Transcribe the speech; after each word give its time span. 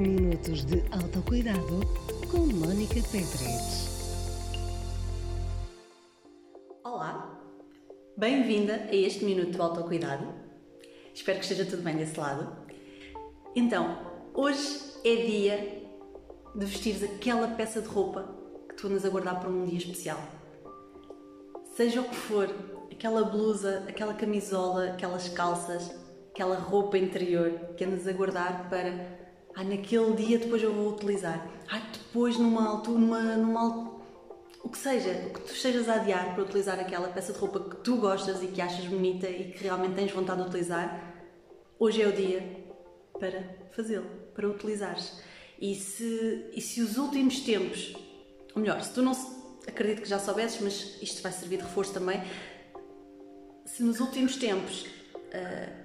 Minutos 0.00 0.64
de 0.64 0.82
autocuidado 0.92 1.82
com 2.30 2.38
Mónica 2.38 2.94
Pedres. 3.12 3.86
Olá, 6.82 7.38
bem-vinda 8.16 8.76
a 8.76 8.94
este 8.94 9.26
Minuto 9.26 9.50
de 9.50 9.60
Autocuidado. 9.60 10.24
Espero 11.12 11.38
que 11.38 11.44
esteja 11.44 11.66
tudo 11.66 11.82
bem 11.82 11.98
desse 11.98 12.18
lado. 12.18 12.50
Então, 13.54 13.98
hoje 14.32 14.80
é 15.04 15.16
dia 15.16 15.82
de 16.54 16.64
vestires 16.64 17.02
aquela 17.02 17.48
peça 17.48 17.82
de 17.82 17.88
roupa 17.88 18.26
que 18.70 18.76
tu 18.76 18.86
andas 18.86 19.04
a 19.04 19.10
guardar 19.10 19.38
para 19.38 19.50
um 19.50 19.66
dia 19.66 19.76
especial. 19.76 20.18
Seja 21.76 22.00
o 22.00 22.08
que 22.08 22.16
for, 22.16 22.48
aquela 22.90 23.22
blusa, 23.22 23.84
aquela 23.86 24.14
camisola, 24.14 24.92
aquelas 24.92 25.28
calças, 25.28 25.94
aquela 26.32 26.56
roupa 26.56 26.96
interior 26.96 27.52
que 27.76 27.84
andas 27.84 28.08
a 28.08 28.12
guardar 28.14 28.70
para 28.70 29.28
ah, 29.60 29.64
naquele 29.64 30.14
dia 30.14 30.38
depois 30.38 30.62
eu 30.62 30.72
vou 30.72 30.92
utilizar. 30.92 31.46
Ah, 31.68 31.82
depois 31.92 32.38
numa 32.38 32.66
altura, 32.66 32.98
numa, 32.98 33.20
numa 33.36 34.00
o 34.62 34.68
que 34.68 34.78
seja, 34.78 35.10
o 35.26 35.34
que 35.34 35.40
tu 35.40 35.52
estejas 35.52 35.88
a 35.88 35.96
adiar 35.96 36.34
para 36.34 36.44
utilizar 36.44 36.78
aquela 36.80 37.08
peça 37.08 37.32
de 37.32 37.38
roupa 37.38 37.60
que 37.60 37.76
tu 37.76 37.96
gostas 37.96 38.42
e 38.42 38.46
que 38.46 38.60
achas 38.60 38.86
bonita 38.86 39.28
e 39.28 39.52
que 39.52 39.62
realmente 39.62 39.94
tens 39.94 40.12
vontade 40.12 40.40
de 40.40 40.48
utilizar, 40.48 41.14
hoje 41.78 42.00
é 42.00 42.08
o 42.08 42.12
dia 42.12 42.64
para 43.18 43.44
fazê-lo, 43.72 44.06
para 44.34 44.48
utilizares. 44.48 45.20
E 45.60 45.74
se, 45.74 46.50
e 46.54 46.60
se 46.62 46.80
os 46.80 46.96
últimos 46.96 47.40
tempos, 47.40 47.94
ou 48.54 48.62
melhor, 48.62 48.80
se 48.82 48.94
tu 48.94 49.02
não 49.02 49.12
acredito 49.66 50.02
que 50.02 50.08
já 50.08 50.18
soubesses, 50.18 50.58
mas 50.62 51.02
isto 51.02 51.22
vai 51.22 51.32
servir 51.32 51.58
de 51.58 51.64
reforço 51.64 51.92
também, 51.92 52.22
se 53.66 53.82
nos 53.82 54.00
últimos 54.00 54.36
tempos 54.36 54.86
uh, 55.16 55.79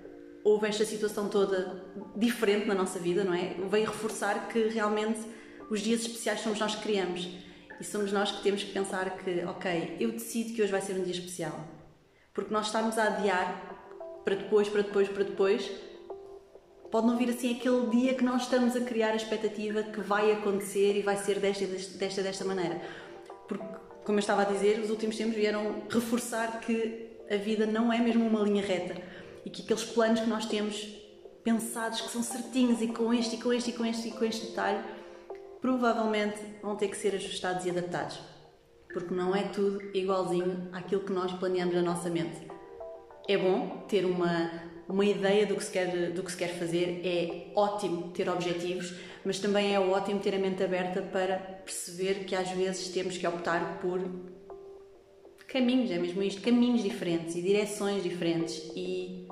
houve 0.46 0.68
esta 0.68 0.86
situação 0.86 1.28
toda 1.28 1.84
diferente 2.16 2.68
na 2.68 2.76
nossa 2.76 3.00
vida, 3.00 3.24
não 3.24 3.34
é? 3.34 3.56
Veio 3.68 3.88
reforçar 3.88 4.48
que 4.48 4.68
realmente 4.68 5.20
os 5.72 5.82
dias 5.82 6.02
especiais 6.02 6.40
somos 6.42 6.60
nós 6.60 6.76
que 6.76 6.84
criamos 6.84 7.28
e 7.82 7.84
somos 7.84 8.12
nós 8.12 8.32
que 8.32 8.44
temos 8.44 8.64
que 8.64 8.72
pensar 8.72 9.18
que, 9.18 9.44
ok, 9.44 9.98
eu 10.00 10.12
decido 10.12 10.54
que 10.54 10.62
hoje 10.62 10.72
vai 10.72 10.82
ser 10.82 10.94
um 10.94 11.04
dia 11.04 11.14
especial. 11.14 11.60
Porque 12.32 12.54
nós 12.54 12.68
estamos 12.68 12.96
a 13.00 13.06
adiar 13.06 14.22
para 14.24 14.36
depois, 14.36 14.70
para 14.70 14.84
depois, 14.84 15.10
para 15.10 15.24
depois, 15.24 15.72
pode 16.92 17.08
não 17.08 17.18
vir 17.18 17.32
assim 17.32 17.56
aquele 17.56 17.88
dia 17.88 18.14
que 18.14 18.24
nós 18.24 18.44
estamos 18.44 18.76
a 18.76 18.82
criar 18.82 19.14
a 19.14 19.16
expectativa 19.16 19.82
que 19.82 20.00
vai 20.00 20.32
acontecer 20.32 20.96
e 20.96 21.02
vai 21.02 21.18
ser 21.18 21.40
desta, 21.40 21.66
desta, 21.66 22.22
desta 22.22 22.46
maneira. 22.46 22.80
Porque, 23.48 23.66
como 24.06 24.20
eu 24.20 24.22
estava 24.22 24.44
a 24.44 24.46
dizer, 24.46 24.80
os 24.80 24.92
últimos 24.92 25.18
tempos 25.18 25.36
vieram 25.36 25.84
reforçar 25.90 26.60
que 26.60 27.18
a 27.32 27.36
vida 27.36 27.66
não 27.66 27.92
é 27.92 27.98
mesmo 27.98 28.28
uma 28.28 28.42
linha 28.42 28.64
reta 28.64 29.15
e 29.46 29.50
que 29.50 29.62
aqueles 29.62 29.84
planos 29.84 30.20
que 30.20 30.28
nós 30.28 30.46
temos 30.46 30.88
pensados 31.44 32.02
que 32.02 32.10
são 32.10 32.24
certinhos 32.24 32.82
e 32.82 32.88
com 32.88 33.14
este 33.14 33.36
e 33.36 33.42
com 33.42 33.54
este 33.54 33.70
e 33.70 33.74
com 33.74 33.86
este 33.86 34.08
e 34.10 34.12
com 34.12 34.26
este 34.26 34.48
detalhe 34.48 34.84
provavelmente 35.62 36.42
vão 36.62 36.76
ter 36.76 36.88
que 36.88 36.98
ser 36.98 37.16
ajustados 37.16 37.66
e 37.66 37.70
adaptados 37.70 38.36
porque 38.96 39.14
não 39.14 39.36
é 39.36 39.44
tudo 39.44 39.82
igualzinho 39.94 40.70
àquilo 40.72 41.02
que 41.02 41.12
nós 41.12 41.30
planeamos 41.34 41.76
na 41.76 41.82
nossa 41.82 42.10
mente. 42.10 42.48
É 43.28 43.38
bom 43.38 43.84
ter 43.90 44.06
uma, 44.06 44.50
uma 44.88 45.04
ideia 45.04 45.46
do 45.46 45.58
que, 45.58 45.66
se 45.66 45.72
quer, 45.72 46.14
do 46.14 46.24
que 46.24 46.32
se 46.32 46.38
quer 46.38 46.58
fazer, 46.58 47.02
é 47.04 47.52
ótimo 47.54 48.12
ter 48.12 48.30
objetivos, 48.30 48.94
mas 49.26 49.38
também 49.38 49.76
é 49.76 49.80
ótimo 49.82 50.22
ter 50.22 50.34
a 50.34 50.40
mente 50.40 50.64
aberta 50.64 51.02
para 51.02 51.36
perceber 51.36 52.24
que 52.24 52.34
às 52.34 52.50
vezes 52.52 52.88
temos 52.88 53.18
que 53.18 53.28
optar 53.28 53.80
por 53.82 54.00
caminhos, 55.46 55.92
é 55.92 56.00
mesmo 56.00 56.24
isto, 56.24 56.42
caminhos 56.42 56.82
diferentes 56.82 57.36
e 57.36 57.42
direções 57.42 58.02
diferentes 58.02 58.72
e, 58.78 59.28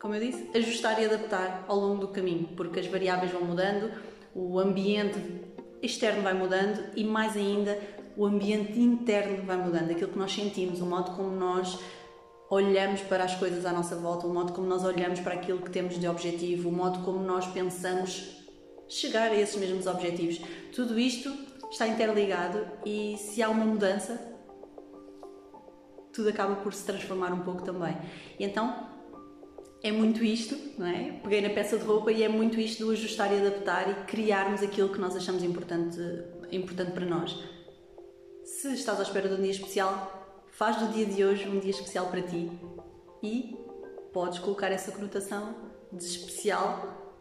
como 0.00 0.14
eu 0.14 0.20
disse, 0.20 0.48
ajustar 0.56 1.00
e 1.00 1.06
adaptar 1.06 1.64
ao 1.66 1.76
longo 1.76 2.06
do 2.06 2.08
caminho, 2.08 2.48
porque 2.56 2.80
as 2.80 2.86
variáveis 2.86 3.32
vão 3.32 3.42
mudando, 3.42 3.90
o 4.34 4.58
ambiente 4.58 5.18
externo 5.82 6.22
vai 6.22 6.34
mudando 6.34 6.92
e, 6.94 7.04
mais 7.04 7.36
ainda, 7.36 7.78
o 8.16 8.24
ambiente 8.24 8.78
interno 8.78 9.44
vai 9.44 9.56
mudando, 9.56 9.90
aquilo 9.90 10.12
que 10.12 10.18
nós 10.18 10.32
sentimos, 10.32 10.80
o 10.80 10.86
modo 10.86 11.12
como 11.12 11.30
nós 11.30 11.78
olhamos 12.50 13.00
para 13.02 13.24
as 13.24 13.34
coisas 13.34 13.66
à 13.66 13.72
nossa 13.72 13.96
volta, 13.96 14.26
o 14.26 14.32
modo 14.32 14.52
como 14.52 14.66
nós 14.66 14.84
olhamos 14.84 15.20
para 15.20 15.34
aquilo 15.34 15.60
que 15.60 15.70
temos 15.70 15.98
de 15.98 16.08
objetivo, 16.08 16.68
o 16.68 16.72
modo 16.72 17.00
como 17.00 17.18
nós 17.18 17.46
pensamos 17.46 18.36
chegar 18.88 19.30
a 19.30 19.34
esses 19.34 19.56
mesmos 19.56 19.86
objetivos. 19.86 20.40
Tudo 20.74 20.98
isto 20.98 21.30
está 21.70 21.86
interligado 21.86 22.66
e 22.86 23.16
se 23.18 23.42
há 23.42 23.50
uma 23.50 23.64
mudança, 23.64 24.18
tudo 26.12 26.30
acaba 26.30 26.56
por 26.56 26.72
se 26.72 26.84
transformar 26.84 27.32
um 27.32 27.40
pouco 27.40 27.62
também. 27.62 27.96
E 28.38 28.44
então 28.44 28.88
é 29.82 29.92
muito 29.92 30.24
isto, 30.24 30.56
não 30.76 30.86
é? 30.86 31.20
Peguei 31.22 31.40
na 31.40 31.50
peça 31.50 31.78
de 31.78 31.84
roupa 31.84 32.10
e 32.10 32.22
é 32.22 32.28
muito 32.28 32.58
isto 32.58 32.84
do 32.84 32.90
ajustar 32.92 33.32
e 33.32 33.38
adaptar 33.38 33.90
e 33.90 34.04
criarmos 34.06 34.62
aquilo 34.62 34.88
que 34.88 34.98
nós 34.98 35.14
achamos 35.14 35.42
importante, 35.42 35.98
importante 36.50 36.92
para 36.92 37.06
nós. 37.06 37.38
Se 38.44 38.72
estás 38.74 38.98
à 38.98 39.02
espera 39.02 39.28
de 39.28 39.34
um 39.34 39.42
dia 39.42 39.52
especial, 39.52 40.46
faz 40.50 40.76
do 40.78 40.88
dia 40.92 41.06
de 41.06 41.24
hoje 41.24 41.48
um 41.48 41.60
dia 41.60 41.70
especial 41.70 42.06
para 42.06 42.22
ti 42.22 42.50
e 43.22 43.56
podes 44.12 44.38
colocar 44.40 44.72
essa 44.72 44.90
conotação 44.90 45.54
de 45.92 46.04
especial 46.04 47.16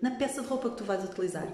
na 0.00 0.12
peça 0.12 0.40
de 0.40 0.46
roupa 0.46 0.70
que 0.70 0.76
tu 0.76 0.84
vais 0.84 1.04
utilizar. 1.04 1.48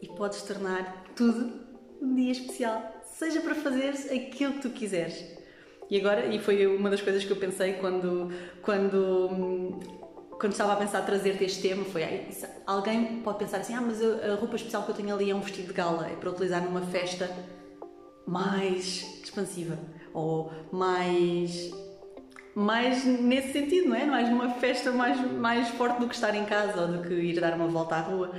E 0.00 0.08
podes 0.08 0.42
tornar 0.42 1.04
tudo 1.14 1.64
um 2.00 2.14
dia 2.14 2.32
especial, 2.32 3.02
seja 3.04 3.40
para 3.40 3.54
fazeres 3.54 4.10
aquilo 4.10 4.54
que 4.54 4.62
tu 4.62 4.70
quiseres. 4.70 5.43
E 5.90 5.98
agora, 5.98 6.26
e 6.26 6.38
foi 6.38 6.66
uma 6.66 6.88
das 6.88 7.02
coisas 7.02 7.24
que 7.24 7.30
eu 7.30 7.36
pensei 7.36 7.74
quando, 7.74 8.32
quando, 8.62 9.78
quando 10.30 10.52
estava 10.52 10.72
a 10.72 10.76
pensar 10.76 11.02
trazer-te 11.02 11.44
este 11.44 11.62
tema, 11.62 11.84
foi 11.84 12.02
alguém 12.66 13.20
pode 13.20 13.38
pensar 13.38 13.58
assim, 13.58 13.74
ah, 13.74 13.80
mas 13.80 14.00
a 14.02 14.34
roupa 14.34 14.56
especial 14.56 14.82
que 14.84 14.90
eu 14.90 14.94
tenho 14.94 15.14
ali 15.14 15.30
é 15.30 15.34
um 15.34 15.40
vestido 15.40 15.68
de 15.68 15.74
gala, 15.74 16.06
é 16.06 16.16
para 16.16 16.30
utilizar 16.30 16.62
numa 16.62 16.80
festa 16.82 17.30
mais 18.26 19.20
expansiva 19.22 19.78
ou 20.12 20.50
mais 20.72 21.70
mais 22.54 23.04
nesse 23.04 23.52
sentido, 23.52 23.88
não 23.88 23.96
é? 23.96 24.06
Mais 24.06 24.30
numa 24.30 24.50
festa 24.50 24.92
mais, 24.92 25.20
mais 25.32 25.68
forte 25.70 25.98
do 25.98 26.08
que 26.08 26.14
estar 26.14 26.34
em 26.34 26.44
casa 26.44 26.82
ou 26.82 26.88
do 26.88 27.02
que 27.02 27.12
ir 27.12 27.40
dar 27.40 27.54
uma 27.54 27.66
volta 27.66 27.96
à 27.96 28.00
rua. 28.00 28.32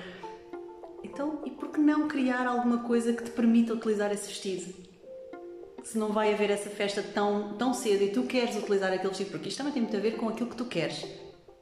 Então, 1.04 1.42
e 1.46 1.52
por 1.52 1.70
que 1.70 1.80
não 1.80 2.08
criar 2.08 2.48
alguma 2.48 2.80
coisa 2.80 3.14
que 3.14 3.24
te 3.24 3.32
permita 3.32 3.74
utilizar 3.74 4.12
esse 4.12 4.28
vestido? 4.28 4.85
Se 5.86 6.00
não 6.00 6.12
vai 6.12 6.34
haver 6.34 6.50
essa 6.50 6.70
festa 6.70 7.04
tão, 7.04 7.54
tão 7.54 7.72
cedo 7.72 8.04
e 8.04 8.10
tu 8.10 8.24
queres 8.24 8.56
utilizar 8.56 8.92
aquele 8.92 9.10
vestido, 9.10 9.30
porque 9.30 9.50
isto 9.50 9.58
também 9.60 9.72
tem 9.72 9.84
muito 9.84 9.96
a 9.96 10.00
ver 10.00 10.18
com 10.18 10.28
aquilo 10.28 10.50
que 10.50 10.56
tu 10.56 10.66
queres, 10.66 11.06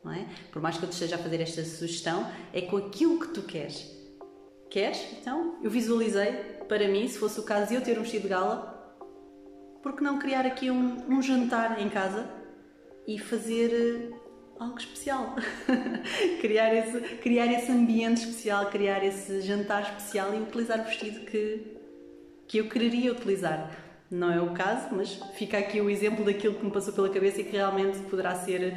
não 0.01 0.13
é? 0.13 0.25
Por 0.49 0.61
mais 0.61 0.77
que 0.77 0.85
eu 0.85 0.89
te 0.89 0.93
esteja 0.93 1.15
a 1.15 1.19
fazer 1.19 1.41
esta 1.41 1.63
sugestão, 1.65 2.31
é 2.53 2.61
com 2.61 2.77
aquilo 2.77 3.19
que 3.19 3.27
tu 3.27 3.41
queres. 3.41 3.85
Queres? 4.69 5.05
Então, 5.19 5.59
eu 5.61 5.69
visualizei 5.69 6.31
para 6.69 6.87
mim, 6.87 7.05
se 7.09 7.19
fosse 7.19 7.37
o 7.37 7.43
caso 7.43 7.67
de 7.67 7.75
eu 7.75 7.81
ter 7.81 7.99
um 7.99 8.03
vestido 8.03 8.23
de 8.23 8.29
gala, 8.29 8.97
por 9.83 9.93
que 9.93 10.01
não 10.01 10.17
criar 10.17 10.45
aqui 10.45 10.71
um, 10.71 11.03
um 11.09 11.21
jantar 11.21 11.81
em 11.81 11.89
casa 11.89 12.25
e 13.05 13.19
fazer 13.19 14.09
uh, 14.09 14.63
algo 14.63 14.79
especial? 14.79 15.35
criar, 16.39 16.73
esse, 16.73 16.99
criar 17.17 17.47
esse 17.47 17.69
ambiente 17.69 18.21
especial, 18.21 18.69
criar 18.69 19.03
esse 19.03 19.41
jantar 19.41 19.81
especial 19.81 20.33
e 20.33 20.37
utilizar 20.37 20.79
o 20.79 20.85
vestido 20.85 21.25
que, 21.25 21.77
que 22.47 22.59
eu 22.59 22.69
quereria 22.69 23.11
utilizar 23.11 23.83
não 24.09 24.31
é 24.31 24.41
o 24.41 24.53
caso, 24.53 24.89
mas 24.95 25.19
fica 25.35 25.57
aqui 25.57 25.81
o 25.81 25.89
exemplo 25.89 26.23
daquilo 26.23 26.55
que 26.55 26.65
me 26.65 26.71
passou 26.71 26.93
pela 26.93 27.09
cabeça 27.09 27.41
e 27.41 27.43
que 27.43 27.51
realmente 27.51 27.99
poderá 28.09 28.35
ser, 28.35 28.75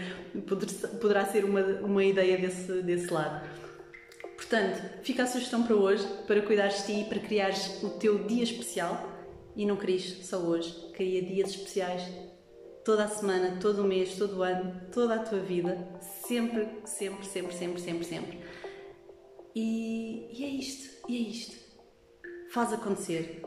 poderá 1.01 1.25
ser 1.27 1.45
uma, 1.45 1.61
uma 1.83 2.05
ideia 2.05 2.39
desse, 2.39 2.83
desse 2.83 3.13
lado. 3.13 3.47
Portanto, 4.37 4.83
fica 5.03 5.23
a 5.23 5.27
sugestão 5.27 5.63
para 5.63 5.75
hoje, 5.75 6.07
para 6.27 6.41
cuidares 6.43 6.87
de 6.87 7.03
ti, 7.03 7.09
para 7.09 7.19
criares 7.19 7.83
o 7.83 7.91
teu 7.91 8.25
dia 8.27 8.45
especial 8.45 9.13
e 9.55 9.65
não 9.65 9.77
queres 9.77 10.27
só 10.27 10.39
hoje, 10.39 10.73
cria 10.93 11.23
dias 11.23 11.51
especiais 11.51 12.03
toda 12.85 13.05
a 13.05 13.09
semana, 13.09 13.59
todo 13.61 13.83
o 13.83 13.85
mês, 13.85 14.17
todo 14.17 14.39
o 14.39 14.43
ano, 14.45 14.81
toda 14.93 15.17
a 15.17 15.19
tua 15.19 15.41
vida, 15.41 15.77
sempre, 16.01 16.69
sempre, 16.85 17.27
sempre, 17.27 17.53
sempre, 17.53 17.81
sempre, 17.81 18.05
sempre. 18.05 18.41
E, 19.55 20.29
e 20.33 20.45
é 20.45 20.49
isto, 20.49 21.09
e 21.09 21.17
é 21.17 21.21
isto. 21.21 21.57
Faz 22.53 22.73
acontecer. 22.73 23.43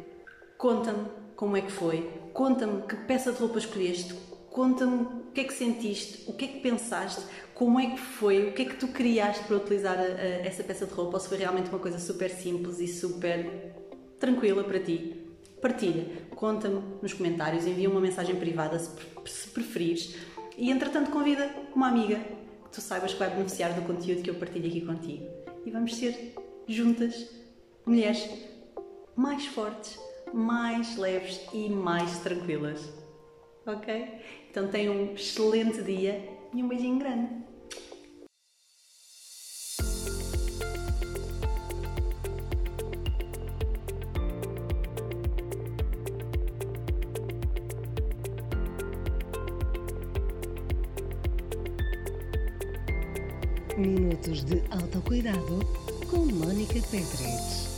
Conta-me 0.57 1.07
como 1.39 1.55
é 1.55 1.61
que 1.61 1.71
foi, 1.71 2.01
conta-me 2.33 2.81
que 2.81 2.97
peça 2.97 3.31
de 3.31 3.39
roupa 3.39 3.59
escolheste, 3.59 4.13
conta-me 4.49 5.03
o 5.03 5.31
que 5.33 5.39
é 5.39 5.43
que 5.45 5.53
sentiste, 5.53 6.29
o 6.29 6.33
que 6.33 6.43
é 6.43 6.47
que 6.49 6.59
pensaste, 6.59 7.21
como 7.55 7.79
é 7.79 7.91
que 7.91 7.97
foi, 7.97 8.49
o 8.49 8.51
que 8.51 8.63
é 8.63 8.65
que 8.65 8.75
tu 8.75 8.89
criaste 8.89 9.45
para 9.45 9.55
utilizar 9.55 9.97
a, 9.97 10.01
a, 10.01 10.45
essa 10.45 10.65
peça 10.65 10.85
de 10.85 10.93
roupa, 10.93 11.13
ou 11.13 11.19
se 11.21 11.29
foi 11.29 11.37
realmente 11.37 11.69
uma 11.69 11.79
coisa 11.79 11.97
super 11.97 12.29
simples 12.29 12.81
e 12.81 12.89
super 12.89 13.73
tranquila 14.19 14.65
para 14.65 14.81
ti. 14.81 15.31
Partilha, 15.61 16.07
conta-me 16.35 16.81
nos 17.01 17.13
comentários, 17.13 17.65
envia 17.65 17.89
uma 17.89 18.01
mensagem 18.01 18.35
privada 18.35 18.77
se, 18.77 18.89
se 19.25 19.47
preferires 19.47 20.17
e 20.57 20.69
entretanto 20.69 21.09
convida 21.09 21.49
uma 21.73 21.87
amiga 21.87 22.17
que 22.17 22.69
tu 22.69 22.81
saibas 22.81 23.13
que 23.13 23.19
vai 23.19 23.29
beneficiar 23.29 23.73
do 23.73 23.83
conteúdo 23.83 24.21
que 24.21 24.29
eu 24.29 24.35
partilho 24.35 24.67
aqui 24.67 24.81
contigo. 24.81 25.25
E 25.65 25.71
vamos 25.71 25.95
ser 25.95 26.35
juntas 26.67 27.29
mulheres 27.85 28.29
mais 29.15 29.45
fortes 29.45 30.08
mais 30.33 30.97
leves 30.97 31.41
e 31.53 31.69
mais 31.69 32.19
tranquilas. 32.19 32.91
Ok? 33.65 34.21
Então 34.49 34.67
tenham 34.67 34.95
um 34.95 35.13
excelente 35.13 35.81
dia 35.83 36.27
e 36.53 36.63
um 36.63 36.67
beijinho 36.67 36.99
grande. 36.99 37.49
Minutos 53.77 54.43
de 54.43 54.61
Autocuidado 54.71 55.59
com 56.09 56.25
Mónica 56.25 56.81
Pedres. 56.91 57.68